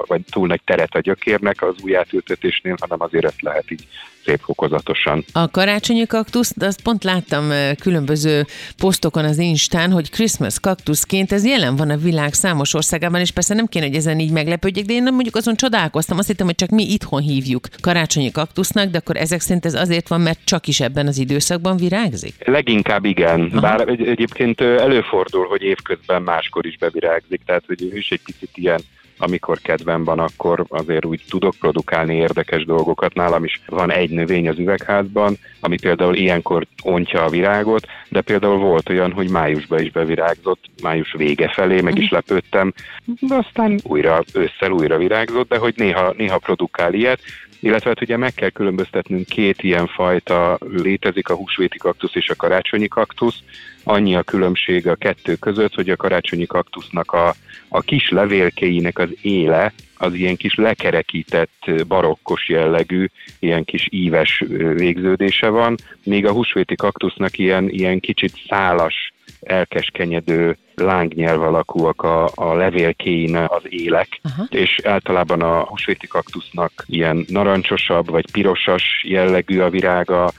vagy 0.06 0.22
túl 0.32 0.48
nagy 0.48 0.62
teret 0.66 0.96
a 0.96 1.00
gyökérnek 1.00 1.62
az 1.62 1.76
új 1.84 1.96
átültetésnél, 1.96 2.76
hanem 2.80 3.02
azért 3.02 3.26
ezt 3.26 3.42
lehet 3.42 3.72
így 3.72 3.88
szép 4.26 4.40
fokozatosan. 4.40 5.24
A 5.34 5.50
karácsonyi 5.52 6.06
kaktusz, 6.06 6.54
azt 6.60 6.82
pont 6.82 7.04
láttam 7.04 7.50
különböző 7.80 8.46
posztokon 8.78 9.26
az 9.26 9.38
Instán, 9.38 9.92
hogy 9.92 10.10
Christmas 10.10 10.60
kaktuszként 10.60 11.32
ez 11.32 11.46
jelen 11.46 11.76
van 11.76 11.90
a 11.90 11.98
világ 11.98 12.34
számos 12.34 12.74
országában, 12.74 13.20
és 13.20 13.32
persze 13.32 13.54
nem 13.54 13.66
kéne, 13.66 13.86
hogy 13.86 13.96
ezen 13.96 14.20
így 14.20 14.32
meglepődjek, 14.32 14.86
de 14.86 14.94
én 14.94 15.04
nem 15.04 15.14
mondjuk 15.14 15.36
azon 15.36 15.56
csodálkoztam, 15.56 16.18
azt 16.18 16.28
hittem, 16.28 16.46
hogy 16.46 16.56
csak 16.56 16.70
mi 16.70 16.92
itthon 16.92 17.22
hívjuk 17.22 17.68
karácsonyi 17.82 18.32
kaktusznak, 18.32 18.90
de 18.90 18.98
akkor 18.98 19.18
ezek 19.18 19.40
szerint 19.40 19.66
ez 19.66 19.74
azért 19.74 20.08
van, 20.08 20.22
mert 20.22 20.40
csak 20.44 20.68
is 20.68 20.80
ebben 20.80 21.08
az 21.08 21.18
időszakban 21.18 21.78
virágzik? 21.78 22.34
Leginkább 22.46 23.06
igen, 23.06 23.50
Aha. 23.52 23.60
bár 23.60 23.88
egy, 23.88 24.08
egyébként 24.08 24.62
előfordul, 24.62 25.46
hogy 25.46 25.62
évközben 25.62 25.91
máskor 26.24 26.66
is 26.66 26.78
bevirágzik, 26.78 27.42
tehát 27.46 27.64
hogy 27.68 27.82
ő 27.82 27.98
is 27.98 28.10
egy 28.10 28.22
picit 28.24 28.58
ilyen 28.58 28.82
amikor 29.22 29.60
kedvem 29.60 30.04
van, 30.04 30.20
akkor 30.20 30.66
azért 30.70 31.06
úgy 31.06 31.22
tudok 31.30 31.56
produkálni 31.60 32.16
érdekes 32.16 32.66
dolgokat. 32.66 33.14
Nálam 33.14 33.44
is 33.44 33.62
van 33.66 33.92
egy 33.92 34.10
növény 34.10 34.50
az 34.50 34.58
üvegházban, 34.58 35.38
ami 35.60 35.80
például 35.80 36.16
ilyenkor 36.16 36.66
ontja 36.84 37.24
a 37.24 37.30
virágot, 37.30 37.88
de 38.10 38.22
például 38.22 38.58
volt 38.58 38.90
olyan, 38.90 39.12
hogy 39.12 39.30
májusban 39.30 39.80
is 39.80 39.92
bevirágzott, 39.92 40.64
május 40.82 41.14
vége 41.18 41.50
felé, 41.50 41.82
meg 41.82 41.98
is 41.98 42.06
mhm. 42.06 42.14
lepődtem, 42.14 42.74
de 43.20 43.36
aztán 43.36 43.80
újra, 43.84 44.24
ősszel 44.34 44.72
újra 44.72 44.98
virágzott, 44.98 45.50
de 45.50 45.58
hogy 45.58 45.74
néha, 45.78 46.14
néha 46.18 46.38
produkál 46.38 46.94
ilyet, 46.94 47.20
illetve 47.62 47.90
hát 47.90 48.02
ugye 48.02 48.18
meg 48.18 48.34
kell 48.34 48.50
különböztetnünk 48.50 49.26
két 49.26 49.64
ilyen 49.64 49.88
fajta, 49.88 50.58
létezik 50.72 51.30
a 51.30 51.36
húsvéti 51.36 51.78
kaktusz 51.78 52.16
és 52.16 52.30
a 52.30 52.36
karácsonyi 52.36 52.88
kaktusz. 52.88 53.40
Annyi 53.84 54.16
a 54.16 54.24
különbség 54.24 54.88
a 54.88 54.96
kettő 54.96 55.36
között, 55.36 55.74
hogy 55.76 55.90
a 55.90 55.96
karácsonyi 55.96 56.46
kaktusznak 56.46 57.12
a, 57.12 57.34
a 57.68 57.82
kis 57.82 58.10
levélkéinek 58.10 59.00
az 59.00 59.10
éle, 59.22 59.74
az 59.98 60.14
ilyen 60.14 60.36
kis 60.36 60.56
lekerekített, 60.56 61.72
barokkos 61.88 62.50
jellegű, 62.50 63.06
ilyen 63.40 63.64
kis 63.64 63.88
íves 63.90 64.44
végződése 64.74 65.50
van, 65.50 65.76
míg 66.04 66.26
a 66.26 66.32
húsvéti 66.32 66.76
kaktusznak 66.76 67.38
ilyen, 67.38 67.70
ilyen 67.70 68.00
kicsit 68.00 68.34
szálas, 68.48 69.14
elkeskenyedő 69.42 70.58
lángnyelv 70.76 71.42
alakúak 71.42 72.02
a, 72.02 72.30
a 72.36 72.54
levélkéin 72.54 73.36
az 73.36 73.64
élek, 73.64 74.20
Aha. 74.24 74.44
és 74.50 74.80
általában 74.84 75.42
a 75.42 75.66
húsvéti 75.66 76.08
kaktusznak 76.08 76.72
ilyen 76.86 77.26
narancsosabb 77.28 78.10
vagy 78.10 78.32
pirosas 78.32 79.04
jellegű 79.08 79.60
a 79.60 79.70
virága, 79.70 80.32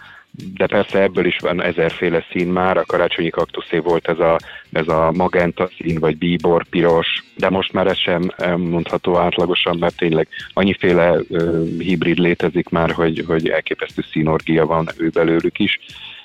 de 0.55 0.67
persze 0.67 1.03
ebből 1.03 1.27
is 1.27 1.37
van 1.41 1.63
ezerféle 1.63 2.25
szín 2.31 2.49
már, 2.49 2.77
a 2.77 2.85
karácsonyi 2.85 3.31
kaktuszé 3.31 3.79
volt 3.79 4.09
ez 4.09 4.19
a, 4.19 4.39
ez 4.73 4.89
a 4.89 5.13
magenta 5.13 5.71
szín, 5.79 5.99
vagy 5.99 6.19
bíbor, 6.19 6.65
piros, 6.65 7.07
de 7.37 7.51
most 7.51 7.73
már 7.73 7.87
ez 7.87 7.99
sem 7.99 8.33
mondható 8.57 9.17
átlagosan, 9.17 9.77
mert 9.79 9.97
tényleg 9.97 10.29
annyiféle 10.53 11.11
uh, 11.29 11.79
hibrid 11.79 12.19
létezik 12.19 12.69
már, 12.69 12.91
hogy, 12.91 13.25
hogy 13.27 13.49
elképesztő 13.49 14.05
színorgia 14.13 14.67
van 14.67 14.89
ő 14.97 15.09
belőlük 15.09 15.59
is 15.59 15.79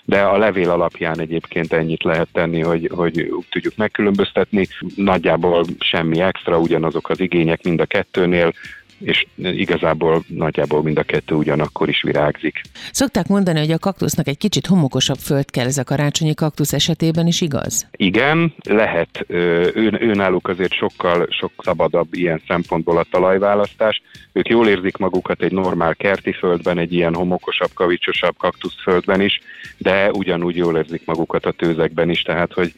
de 0.07 0.21
a 0.21 0.37
levél 0.37 0.69
alapján 0.69 1.19
egyébként 1.19 1.73
ennyit 1.73 2.03
lehet 2.03 2.27
tenni, 2.31 2.61
hogy, 2.61 2.91
hogy 2.93 3.33
tudjuk 3.49 3.75
megkülönböztetni. 3.75 4.67
Nagyjából 4.95 5.65
semmi 5.79 6.19
extra, 6.19 6.59
ugyanazok 6.59 7.09
az 7.09 7.19
igények 7.19 7.63
mind 7.63 7.79
a 7.79 7.85
kettőnél, 7.85 8.53
és 8.99 9.25
igazából 9.37 10.23
nagyjából 10.27 10.83
mind 10.83 10.97
a 10.97 11.03
kettő 11.03 11.35
ugyanakkor 11.35 11.89
is 11.89 12.01
virágzik. 12.01 12.61
Szokták 12.91 13.27
mondani, 13.27 13.59
hogy 13.59 13.71
a 13.71 13.77
kaktusznak 13.77 14.27
egy 14.27 14.37
kicsit 14.37 14.65
homokosabb 14.65 15.17
föld 15.17 15.51
kell, 15.51 15.65
ez 15.65 15.77
a 15.77 15.83
karácsonyi 15.83 16.33
kaktusz 16.33 16.73
esetében 16.73 17.27
is 17.27 17.41
igaz? 17.41 17.87
Igen, 17.91 18.53
lehet. 18.63 19.25
Ő, 19.27 19.97
őnáluk 19.99 20.47
azért 20.47 20.73
sokkal 20.73 21.27
sok 21.29 21.51
szabadabb 21.57 22.13
ilyen 22.13 22.41
szempontból 22.47 22.97
a 22.97 23.05
talajválasztás. 23.11 24.01
Ők 24.31 24.47
jól 24.47 24.67
érzik 24.67 24.97
magukat 24.97 25.41
egy 25.41 25.51
normál 25.51 25.95
kerti 25.95 26.31
földben, 26.31 26.77
egy 26.77 26.93
ilyen 26.93 27.13
homokosabb, 27.13 27.73
kavicsosabb 27.73 28.37
kaktuszföldben 28.37 29.21
is, 29.21 29.39
de 29.77 30.11
ugyanúgy 30.11 30.55
jól 30.55 30.77
érzik 30.77 31.01
magukat 31.05 31.45
a 31.45 31.51
tőzekben 31.51 32.09
is, 32.09 32.21
tehát 32.21 32.53
hogy 32.53 32.73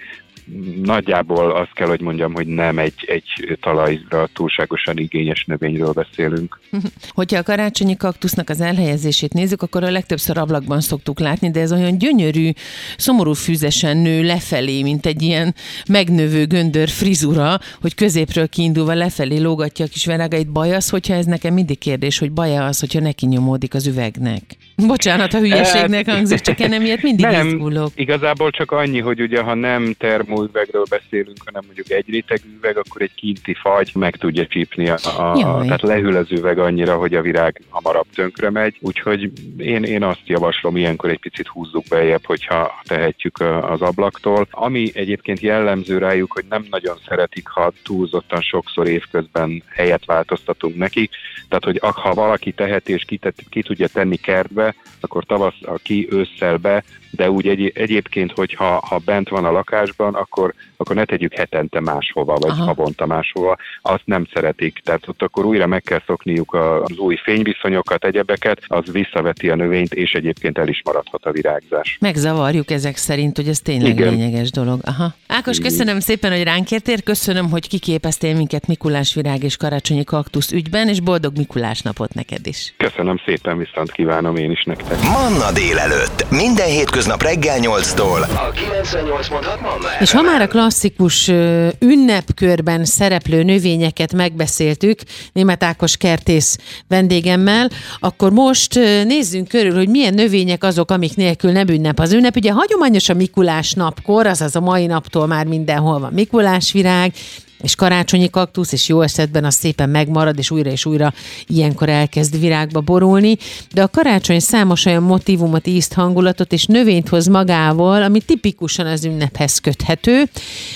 nagyjából 0.83 1.51
azt 1.51 1.73
kell, 1.73 1.87
hogy 1.87 2.01
mondjam, 2.01 2.33
hogy 2.33 2.47
nem 2.47 2.77
egy, 2.77 2.93
egy 3.07 3.57
talajra 3.61 4.27
túlságosan 4.33 4.97
igényes 4.97 5.45
növényről 5.45 5.91
beszélünk. 5.91 6.59
Hogyha 7.09 7.37
a 7.37 7.43
karácsonyi 7.43 7.95
kaktusznak 7.97 8.49
az 8.49 8.61
elhelyezését 8.61 9.33
nézzük, 9.33 9.61
akkor 9.61 9.83
a 9.83 9.91
legtöbbször 9.91 10.37
ablakban 10.37 10.81
szoktuk 10.81 11.19
látni, 11.19 11.51
de 11.51 11.59
ez 11.59 11.71
olyan 11.71 11.97
gyönyörű, 11.97 12.49
szomorú 12.97 13.33
fűzesen 13.33 13.97
nő 13.97 14.23
lefelé, 14.23 14.81
mint 14.81 15.05
egy 15.05 15.21
ilyen 15.21 15.55
megnövő 15.89 16.45
göndör 16.45 16.89
frizura, 16.89 17.59
hogy 17.81 17.95
középről 17.95 18.49
kiindulva 18.49 18.93
lefelé 18.93 19.37
lógatja 19.37 19.85
a 19.85 19.87
kis 19.87 20.05
verágait. 20.05 20.51
Baj 20.51 20.75
az, 20.75 20.89
hogyha 20.89 21.13
ez 21.13 21.25
nekem 21.25 21.53
mindig 21.53 21.77
kérdés, 21.77 22.19
hogy 22.19 22.31
baj 22.31 22.57
az, 22.57 22.79
hogyha 22.79 22.99
neki 22.99 23.25
nyomódik 23.25 23.73
az 23.73 23.87
üvegnek. 23.87 24.57
Bocsánat, 24.87 25.33
a 25.33 25.39
hülyeségnek 25.39 26.09
hangzik, 26.09 26.39
csak 26.39 26.59
ennem 26.59 26.81
ilyet 26.81 27.01
mindig 27.01 27.25
nem, 27.25 27.47
izgulok. 27.47 27.91
Igazából 27.95 28.49
csak 28.49 28.71
annyi, 28.71 28.99
hogy 28.99 29.21
ugye 29.21 29.41
ha 29.41 29.53
nem 29.53 29.93
termó 29.97 30.43
üvegről 30.43 30.83
beszélünk, 30.89 31.37
hanem 31.45 31.61
mondjuk 31.65 31.89
egy 31.91 32.09
réteg 32.09 32.41
üveg, 32.57 32.77
akkor 32.77 33.01
egy 33.01 33.13
kinti 33.15 33.53
fagy 33.53 33.91
meg 33.93 34.15
tudja 34.15 34.47
csípni, 34.47 34.89
a, 34.89 34.97
a, 35.17 35.61
tehát 35.63 35.81
lehűl 35.81 36.15
az 36.15 36.31
üveg 36.31 36.59
annyira, 36.59 36.95
hogy 36.95 37.13
a 37.13 37.21
virág 37.21 37.61
hamarabb 37.69 38.07
tönkre 38.15 38.49
megy. 38.49 38.77
Úgyhogy 38.81 39.31
én, 39.57 39.83
én 39.83 40.03
azt 40.03 40.21
javaslom, 40.25 40.77
ilyenkor 40.77 41.09
egy 41.09 41.19
picit 41.19 41.47
húzzuk 41.47 41.83
beljebb, 41.89 42.25
hogyha 42.25 42.81
tehetjük 42.83 43.39
az 43.61 43.81
ablaktól. 43.81 44.47
Ami 44.51 44.91
egyébként 44.93 45.39
jellemző 45.39 45.97
rájuk, 45.97 46.31
hogy 46.31 46.45
nem 46.49 46.65
nagyon 46.69 46.97
szeretik, 47.07 47.47
ha 47.47 47.73
túlzottan 47.83 48.41
sokszor 48.41 48.87
évközben 48.87 49.63
helyet 49.75 50.05
változtatunk 50.05 50.75
nekik. 50.75 51.11
Tehát, 51.47 51.63
hogy 51.63 51.79
ha 51.81 52.13
valaki 52.13 52.51
teheti 52.51 52.93
és 52.93 53.03
ki, 53.05 53.19
ki 53.49 53.61
tudja 53.61 53.87
tenni 53.87 54.15
kertbe, 54.15 54.68
akkor 54.99 55.25
tavasz 55.25 55.53
ki 55.83 56.07
ősszel 56.11 56.57
be, 56.57 56.83
de 57.11 57.31
úgy 57.31 57.47
egy, 57.47 57.71
egyébként, 57.75 58.31
hogyha 58.31 58.85
ha 58.85 58.97
bent 59.05 59.29
van 59.29 59.45
a 59.45 59.51
lakásban, 59.51 60.13
akkor, 60.13 60.53
akkor 60.77 60.95
ne 60.95 61.05
tegyük 61.05 61.33
hetente 61.33 61.79
máshova, 61.79 62.35
vagy 62.35 62.51
Aha. 62.51 62.63
havonta 62.63 63.05
máshova, 63.05 63.57
azt 63.81 64.03
nem 64.05 64.27
szeretik. 64.33 64.81
Tehát 64.83 65.07
ott 65.07 65.21
akkor 65.21 65.45
újra 65.45 65.67
meg 65.67 65.81
kell 65.81 66.01
szokniuk 66.05 66.53
az 66.53 66.97
új 66.97 67.15
fényviszonyokat, 67.15 68.05
egyebeket, 68.05 68.61
az 68.67 68.91
visszaveti 68.91 69.49
a 69.49 69.55
növényt, 69.55 69.93
és 69.93 70.11
egyébként 70.11 70.57
el 70.57 70.67
is 70.67 70.81
maradhat 70.85 71.25
a 71.25 71.31
virágzás. 71.31 71.97
Megzavarjuk 72.01 72.71
ezek 72.71 72.97
szerint, 72.97 73.35
hogy 73.35 73.47
ez 73.47 73.59
tényleg 73.59 73.99
Igen. 73.99 74.13
lényeges 74.13 74.51
dolog. 74.51 74.79
Aha. 74.83 75.13
Ákos, 75.27 75.59
köszönöm 75.59 75.99
szépen, 75.99 76.31
hogy 76.31 76.43
ránk 76.43 76.71
értél, 76.71 77.01
köszönöm, 77.01 77.49
hogy 77.49 77.67
kiképeztél 77.67 78.35
minket 78.35 78.67
Mikulás 78.67 79.13
virág 79.13 79.43
és 79.43 79.57
karácsonyi 79.57 80.03
kaktusz 80.03 80.51
ügyben, 80.51 80.87
és 80.87 80.99
boldog 80.99 81.37
Mikulás 81.37 81.81
napot 81.81 82.13
neked 82.13 82.47
is. 82.47 82.73
Köszönöm 82.77 83.21
szépen, 83.25 83.57
viszont 83.57 83.91
kívánom 83.91 84.35
én 84.35 84.51
is 84.51 84.63
nektek. 84.63 85.01
Manna 85.01 85.51
délelőtt, 85.51 86.29
minden 86.29 86.67
hétköznap 86.67 86.98
reggel 87.07 87.57
8-tól. 87.61 88.21
A 88.21 88.51
98.6 88.51 89.61
Manna 89.61 89.87
És 89.99 90.11
ha 90.11 90.21
már 90.21 90.41
a 90.41 90.47
klasszikus 90.47 91.31
ünnepkörben 91.79 92.85
szereplő 92.85 93.43
növényeket 93.43 94.13
megbeszéltük, 94.13 94.99
német 95.33 95.63
Ákos 95.63 95.97
kertész 95.97 96.57
vendégemmel, 96.87 97.69
akkor 97.99 98.31
most 98.31 98.75
nézzünk 99.05 99.47
körül, 99.47 99.75
hogy 99.75 99.89
milyen 99.89 100.13
növények 100.13 100.63
azok, 100.63 100.91
amik 100.91 101.15
nélkül 101.15 101.51
nem 101.51 101.67
ünnep 101.67 101.99
az 101.99 102.13
ünnep. 102.13 102.35
Ugye 102.35 102.51
hagyományos 102.51 103.09
a 103.09 103.13
Mikulás 103.13 103.73
napkor, 103.73 104.27
azaz 104.27 104.55
a 104.55 104.59
mai 104.59 104.85
naptól 104.85 105.27
már 105.27 105.45
mindenhol 105.45 105.99
van 105.99 106.13
Mikulás 106.13 106.71
virág, 106.71 107.13
és 107.61 107.75
karácsonyi 107.75 108.29
kaktusz, 108.29 108.71
és 108.71 108.87
jó 108.87 109.01
esetben 109.01 109.45
az 109.45 109.53
szépen 109.55 109.89
megmarad, 109.89 110.37
és 110.37 110.51
újra 110.51 110.69
és 110.69 110.85
újra 110.85 111.13
ilyenkor 111.47 111.89
elkezd 111.89 112.39
virágba 112.39 112.81
borulni, 112.81 113.37
de 113.73 113.81
a 113.81 113.87
karácsony 113.87 114.39
számos 114.39 114.85
olyan 114.85 115.03
motivumot, 115.03 115.67
ízt, 115.67 115.93
hangulatot 115.93 116.53
és 116.53 116.65
növényt 116.65 117.09
hoz 117.09 117.27
magával, 117.27 118.03
ami 118.03 118.19
tipikusan 118.19 118.85
az 118.85 119.05
ünnephez 119.05 119.57
köthető. 119.57 120.23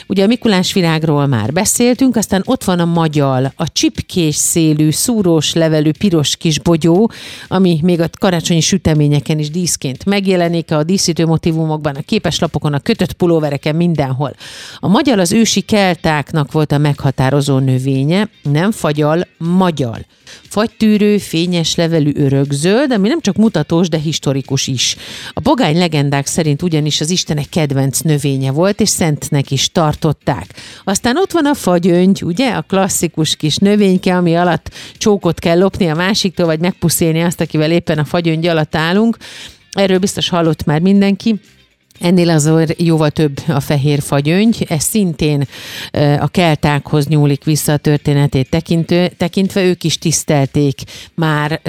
Ugye 0.07 0.23
a 0.23 0.27
Mikulás 0.27 0.73
virágról 0.73 1.27
már 1.27 1.53
beszéltünk, 1.53 2.15
aztán 2.15 2.41
ott 2.45 2.63
van 2.63 2.79
a 2.79 2.85
magyal, 2.85 3.53
a 3.55 3.71
csipkés 3.71 4.35
szélű, 4.35 4.91
szúrós 4.91 5.53
levelű 5.53 5.91
piros 5.91 6.35
kis 6.35 6.59
bogyó, 6.59 7.11
ami 7.47 7.79
még 7.83 8.01
a 8.01 8.09
karácsonyi 8.19 8.61
süteményeken 8.61 9.39
is 9.39 9.49
díszként 9.49 10.05
megjelenik, 10.05 10.71
a 10.71 10.83
díszítő 10.83 11.25
motivumokban, 11.25 11.95
a 11.95 12.01
képeslapokon, 12.01 12.73
a 12.73 12.79
kötött 12.79 13.13
pulóvereken, 13.13 13.75
mindenhol. 13.75 14.33
A 14.79 14.87
magyal 14.87 15.19
az 15.19 15.31
ősi 15.31 15.61
keltáknak 15.61 16.51
volt 16.51 16.71
a 16.73 16.77
meghatározó 16.77 17.57
növénye, 17.57 18.29
nem 18.41 18.71
fagyal, 18.71 19.27
magyal. 19.37 20.05
Fagytűrő, 20.47 21.17
fényes 21.17 21.75
levelű 21.75 22.11
örökzöld, 22.15 22.91
ami 22.91 23.07
nem 23.07 23.21
csak 23.21 23.35
mutatós, 23.35 23.89
de 23.89 23.97
historikus 23.97 24.67
is. 24.67 24.95
A 25.33 25.39
pogány 25.39 25.77
legendák 25.77 26.25
szerint 26.25 26.61
ugyanis 26.61 27.01
az 27.01 27.09
istenek 27.09 27.49
kedvenc 27.49 27.99
növénye 27.99 28.51
volt, 28.51 28.79
és 28.79 28.89
szentnek 28.89 29.51
is 29.51 29.71
tartották. 29.71 30.53
Aztán 30.83 31.17
ott 31.17 31.31
van 31.31 31.45
a 31.45 31.53
fagyöngy, 31.53 32.23
ugye, 32.23 32.49
a 32.51 32.61
klasszikus 32.61 33.35
kis 33.35 33.57
növényke, 33.57 34.15
ami 34.15 34.35
alatt 34.35 34.73
csókot 34.97 35.39
kell 35.39 35.57
lopni 35.57 35.87
a 35.87 35.95
másiktól, 35.95 36.45
vagy 36.45 36.59
megpuszélni 36.59 37.21
azt, 37.21 37.41
akivel 37.41 37.71
éppen 37.71 37.97
a 37.97 38.05
fagyöngy 38.05 38.47
alatt 38.47 38.75
állunk. 38.75 39.17
Erről 39.71 39.99
biztos 39.99 40.29
hallott 40.29 40.63
már 40.63 40.81
mindenki. 40.81 41.39
Ennél 42.03 42.29
azért 42.29 42.81
jóval 42.81 43.09
több 43.09 43.39
a 43.47 43.59
fehér 43.59 44.01
fagyöngy, 44.01 44.65
ez 44.69 44.83
szintén 44.83 45.47
a 46.19 46.27
keltákhoz 46.27 47.07
nyúlik 47.07 47.43
vissza 47.43 47.73
a 47.73 47.77
történetét 47.77 48.49
tekintő, 48.49 49.11
tekintve, 49.17 49.63
ők 49.63 49.83
is 49.83 49.97
tisztelték 49.97 50.81
már 51.15 51.61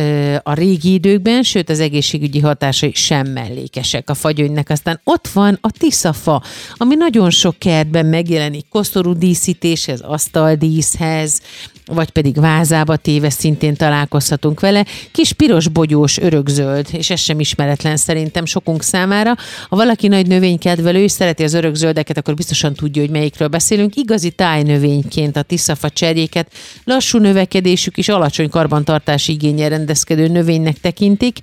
a 0.43 0.55
régi 0.55 0.93
időkben, 0.93 1.43
sőt 1.43 1.71
az 1.71 1.81
egészségügyi 1.81 2.41
hatásai 2.41 2.93
sem 2.95 3.26
mellékesek 3.26 4.11
a 4.11 4.14
fagyöngynek. 4.14 4.71
Aztán 4.71 5.00
ott 5.05 5.29
van 5.29 5.59
a 5.61 5.71
tiszafa, 5.71 6.43
ami 6.75 6.95
nagyon 6.95 7.31
sok 7.31 7.59
kertben 7.59 8.07
megjelenik, 8.07 8.67
koszorú 8.71 9.12
díszítéshez, 9.12 10.00
asztaldíszhez, 10.00 11.41
vagy 11.87 12.11
pedig 12.11 12.41
vázába 12.41 12.97
téve 12.97 13.31
szintén 13.31 13.75
találkozhatunk 13.75 14.61
vele. 14.61 14.85
Kis 15.12 15.33
piros 15.33 15.69
bogyós 15.69 16.19
örökzöld, 16.19 16.87
és 16.93 17.11
ez 17.11 17.21
sem 17.21 17.41
ismeretlen 17.41 17.97
szerintem 17.97 18.45
sokunk 18.45 18.83
számára. 18.83 19.35
Ha 19.69 19.76
valaki 19.76 20.09
nagy 20.09 20.24
növénykedvelő 20.26 21.02
és 21.02 21.12
szereti 21.12 21.43
az 21.43 21.54
örökzöldeket, 21.54 22.16
akkor 22.16 22.35
biztosan 22.35 22.75
tudja, 22.75 23.02
hogy 23.02 23.11
melyikről 23.11 23.49
beszélünk. 23.49 23.97
Igazi 23.97 24.31
tájnövényként 24.31 25.37
a 25.37 25.43
tiszafa 25.43 25.90
cserjéket 25.90 26.52
lassú 26.85 27.19
növekedésük 27.19 27.97
és 27.97 28.09
alacsony 28.09 28.49
karbantartási 28.49 29.33
igényel 29.33 29.69
rendezkedő 29.69 30.28
növénynek 30.28 30.81
tekintik 30.81 31.38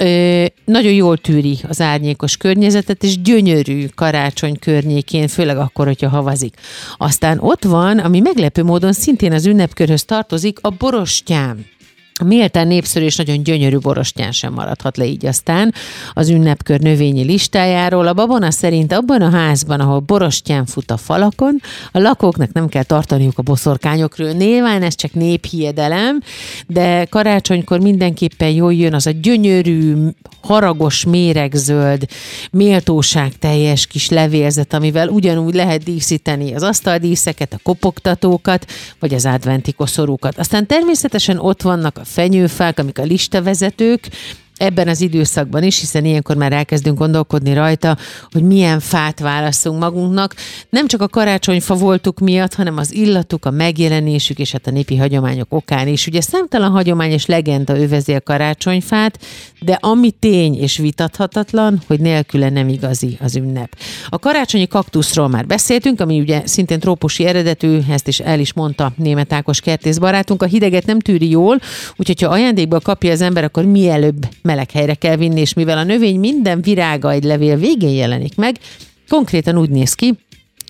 ö, 0.00 0.44
nagyon 0.64 0.92
jól 0.92 1.18
tűri 1.18 1.58
az 1.68 1.80
árnyékos 1.80 2.36
környezetet, 2.36 3.02
és 3.02 3.20
gyönyörű 3.22 3.86
karácsony 3.94 4.58
környékén, 4.58 5.28
főleg 5.28 5.58
akkor, 5.58 5.86
hogyha 5.86 6.08
havazik. 6.08 6.54
Aztán 6.96 7.38
ott 7.40 7.64
van, 7.64 7.98
ami 7.98 8.20
meglepő 8.20 8.62
módon 8.62 8.92
szintén 8.92 9.32
az 9.32 9.46
ünnepkörhöz 9.46 10.04
tartozik, 10.04 10.58
a 10.60 10.70
borostyám. 10.70 11.64
Méltán 12.24 12.66
népszerű 12.66 13.04
és 13.04 13.16
nagyon 13.16 13.42
gyönyörű 13.42 13.78
borostyán 13.78 14.32
sem 14.32 14.52
maradhat 14.52 14.96
le 14.96 15.04
így 15.04 15.26
aztán 15.26 15.74
az 16.12 16.28
ünnepkör 16.28 16.80
növényi 16.80 17.22
listájáról. 17.22 18.06
A 18.06 18.14
babona 18.14 18.50
szerint 18.50 18.92
abban 18.92 19.22
a 19.22 19.30
házban, 19.30 19.80
ahol 19.80 19.98
borostyán 19.98 20.66
fut 20.66 20.90
a 20.90 20.96
falakon, 20.96 21.60
a 21.92 21.98
lakóknak 21.98 22.52
nem 22.52 22.68
kell 22.68 22.82
tartaniuk 22.82 23.38
a 23.38 23.42
boszorkányokról. 23.42 24.30
Nyilván 24.30 24.82
ez 24.82 24.94
csak 24.94 25.12
néphiedelem, 25.12 26.20
de 26.66 27.04
karácsonykor 27.04 27.80
mindenképpen 27.80 28.50
jól 28.50 28.74
jön 28.74 28.94
az 28.94 29.06
a 29.06 29.10
gyönyörű, 29.10 29.94
haragos 30.42 31.04
méregzöld, 31.04 32.06
méltóság 32.50 33.32
teljes 33.38 33.86
kis 33.86 34.08
levélzet, 34.08 34.72
amivel 34.72 35.08
ugyanúgy 35.08 35.54
lehet 35.54 35.82
díszíteni 35.82 36.54
az 36.54 36.62
asztaldíszeket, 36.62 37.52
a 37.52 37.58
kopogtatókat, 37.62 38.66
vagy 38.98 39.14
az 39.14 39.26
adventi 39.26 39.72
koszorúkat. 39.72 40.38
Aztán 40.38 40.66
természetesen 40.66 41.38
ott 41.38 41.62
vannak 41.62 41.98
a 41.98 42.04
fenyőfák, 42.12 42.78
amik 42.78 42.98
a 42.98 43.02
listavezetők, 43.02 44.08
ebben 44.60 44.88
az 44.88 45.00
időszakban 45.00 45.62
is, 45.62 45.80
hiszen 45.80 46.04
ilyenkor 46.04 46.36
már 46.36 46.52
elkezdünk 46.52 46.98
gondolkodni 46.98 47.52
rajta, 47.52 47.96
hogy 48.30 48.42
milyen 48.42 48.80
fát 48.80 49.20
válaszunk 49.20 49.78
magunknak. 49.80 50.34
Nem 50.70 50.86
csak 50.86 51.02
a 51.02 51.08
karácsonyfa 51.08 51.74
voltuk 51.74 52.18
miatt, 52.18 52.54
hanem 52.54 52.76
az 52.76 52.94
illatuk, 52.94 53.44
a 53.44 53.50
megjelenésük 53.50 54.38
és 54.38 54.52
hát 54.52 54.66
a 54.66 54.70
népi 54.70 54.96
hagyományok 54.96 55.46
okán 55.52 55.88
is. 55.88 56.06
Ugye 56.06 56.20
számtalan 56.20 56.70
hagyomány 56.70 57.10
és 57.10 57.26
legenda 57.26 57.78
övezi 57.78 58.12
a 58.12 58.20
karácsonyfát, 58.20 59.18
de 59.60 59.78
ami 59.80 60.10
tény 60.10 60.54
és 60.54 60.76
vitathatatlan, 60.76 61.82
hogy 61.86 62.00
nélküle 62.00 62.48
nem 62.48 62.68
igazi 62.68 63.18
az 63.20 63.36
ünnep. 63.36 63.76
A 64.08 64.18
karácsonyi 64.18 64.66
kaktuszról 64.66 65.28
már 65.28 65.46
beszéltünk, 65.46 66.00
ami 66.00 66.20
ugye 66.20 66.42
szintén 66.44 66.80
trópusi 66.80 67.24
eredetű, 67.24 67.78
ezt 67.90 68.08
is 68.08 68.20
el 68.20 68.40
is 68.40 68.52
mondta 68.52 68.92
német 68.96 69.32
Ákos 69.32 69.60
kertész 69.60 69.98
barátunk, 69.98 70.42
a 70.42 70.46
hideget 70.46 70.86
nem 70.86 70.98
tűri 70.98 71.30
jól, 71.30 71.58
úgyhogy 71.96 72.20
ha 72.22 72.28
ajándékba 72.28 72.80
kapja 72.80 73.12
az 73.12 73.20
ember, 73.20 73.44
akkor 73.44 73.64
mielőbb 73.64 74.28
meleg 74.50 74.70
helyre 74.70 74.94
kell 74.94 75.16
vinni, 75.16 75.40
és 75.40 75.54
mivel 75.54 75.78
a 75.78 75.84
növény 75.84 76.18
minden 76.18 76.62
virága 76.62 77.10
egy 77.10 77.24
levél 77.24 77.56
végén 77.56 77.94
jelenik 77.94 78.36
meg, 78.36 78.56
konkrétan 79.08 79.58
úgy 79.58 79.70
néz 79.70 79.94
ki, 79.94 80.18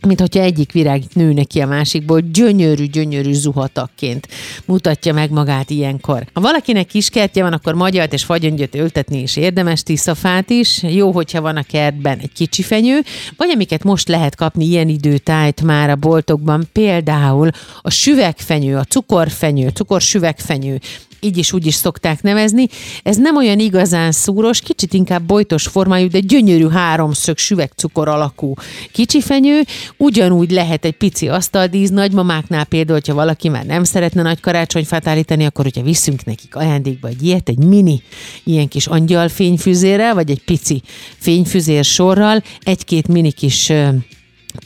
mint 0.06 0.20
hogyha 0.20 0.42
egyik 0.42 0.72
virág 0.72 1.02
nőne 1.12 1.44
ki 1.44 1.60
a 1.60 1.66
másikból, 1.66 2.20
gyönyörű, 2.20 2.84
gyönyörű 2.84 3.32
zuhatakként 3.32 4.28
mutatja 4.64 5.12
meg 5.12 5.30
magát 5.30 5.70
ilyenkor. 5.70 6.26
Ha 6.32 6.40
valakinek 6.40 6.86
kiskertje 6.86 7.42
van, 7.42 7.52
akkor 7.52 7.74
magyart 7.74 8.12
és 8.12 8.24
fagyöngyöt 8.24 8.74
ültetni 8.74 9.22
is 9.22 9.36
érdemes, 9.36 9.82
tiszafát 9.82 10.50
is. 10.50 10.82
Jó, 10.82 11.10
hogyha 11.10 11.40
van 11.40 11.56
a 11.56 11.62
kertben 11.62 12.18
egy 12.18 12.32
kicsi 12.32 12.62
fenyő, 12.62 13.00
vagy 13.36 13.50
amiket 13.54 13.84
most 13.84 14.08
lehet 14.08 14.36
kapni 14.36 14.64
ilyen 14.64 14.88
időtájt 14.88 15.62
már 15.62 15.90
a 15.90 15.96
boltokban, 15.96 16.68
például 16.72 17.50
a 17.82 17.90
süvegfenyő, 17.90 18.76
a 18.76 18.84
cukorfenyő, 18.84 19.68
cukorsüvegfenyő, 19.68 20.80
így 21.20 21.36
is 21.36 21.52
úgy 21.52 21.66
is 21.66 21.74
szokták 21.74 22.22
nevezni. 22.22 22.66
Ez 23.02 23.16
nem 23.16 23.36
olyan 23.36 23.58
igazán 23.58 24.12
szúros, 24.12 24.60
kicsit 24.60 24.92
inkább 24.92 25.22
bojtos 25.22 25.66
formájú, 25.66 26.08
de 26.08 26.18
gyönyörű 26.20 26.68
háromszög 26.68 27.38
süvegcukor 27.38 28.08
alakú 28.08 28.54
kicsi 28.92 29.20
fenyő. 29.20 29.60
Ugyanúgy 29.96 30.50
lehet 30.50 30.84
egy 30.84 30.96
pici 30.96 31.28
asztaldíz, 31.28 31.90
nagymamáknál 31.90 32.64
például, 32.64 32.98
hogyha 32.98 33.14
valaki 33.14 33.48
már 33.48 33.64
nem 33.64 33.84
szeretne 33.84 34.22
nagy 34.22 34.40
karácsonyfát 34.40 35.06
állítani, 35.06 35.44
akkor 35.44 35.64
hogyha 35.64 35.82
viszünk 35.82 36.24
nekik 36.24 36.56
ajándékba 36.56 37.08
egy 37.08 37.22
ilyet, 37.22 37.48
egy 37.48 37.58
mini 37.58 38.02
ilyen 38.44 38.68
kis 38.68 38.86
angyal 38.86 39.28
fényfüzérrel, 39.28 40.14
vagy 40.14 40.30
egy 40.30 40.42
pici 40.44 40.82
fényfüzér 41.18 41.84
sorral, 41.84 42.42
egy-két 42.62 43.08
mini 43.08 43.32
kis 43.32 43.72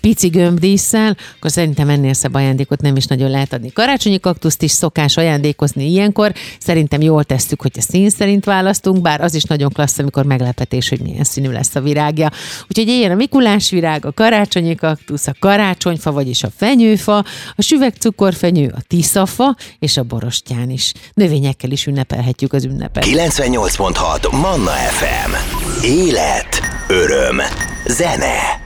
pici 0.00 0.28
gömbdísszel, 0.28 1.16
akkor 1.36 1.50
szerintem 1.50 1.88
ennél 1.88 2.12
szebb 2.12 2.34
ajándékot 2.34 2.80
nem 2.80 2.96
is 2.96 3.06
nagyon 3.06 3.30
lehet 3.30 3.52
adni. 3.52 3.72
Karácsonyi 3.72 4.20
kaktuszt 4.20 4.62
is 4.62 4.70
szokás 4.70 5.16
ajándékozni 5.16 5.90
ilyenkor. 5.90 6.32
Szerintem 6.58 7.00
jól 7.00 7.24
tesszük, 7.24 7.62
hogy 7.62 7.72
a 7.76 7.80
szín 7.80 8.10
szerint 8.10 8.44
választunk, 8.44 9.00
bár 9.02 9.20
az 9.20 9.34
is 9.34 9.42
nagyon 9.42 9.72
klassz, 9.72 9.98
amikor 9.98 10.24
meglepetés, 10.24 10.88
hogy 10.88 11.00
milyen 11.00 11.24
színű 11.24 11.50
lesz 11.50 11.74
a 11.74 11.80
virágja. 11.80 12.30
Úgyhogy 12.68 12.88
ilyen 12.88 13.10
a 13.10 13.14
Mikulás 13.14 13.70
virág, 13.70 14.06
a 14.06 14.12
karácsonyi 14.12 14.74
kaktusz, 14.74 15.26
a 15.26 15.34
karácsonyfa, 15.38 16.12
vagyis 16.12 16.42
a 16.42 16.48
fenyőfa, 16.56 17.24
a 17.56 17.62
süvegcukorfenyő, 17.62 18.72
a 18.76 18.80
tiszafa 18.86 19.56
és 19.78 19.96
a 19.96 20.02
borostyán 20.02 20.70
is. 20.70 20.92
Növényekkel 21.14 21.70
is 21.70 21.86
ünnepelhetjük 21.86 22.52
az 22.52 22.64
ünnepet. 22.64 23.04
98.6 23.04 24.30
Manna 24.30 24.70
FM. 24.70 25.32
Élet, 25.84 26.60
öröm, 26.88 27.40
zene. 27.86 28.63